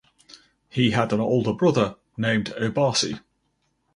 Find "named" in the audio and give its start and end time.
2.17-2.45